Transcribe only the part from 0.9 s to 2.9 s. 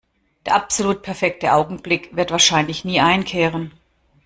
perfekte Augenblick wird wahrscheinlich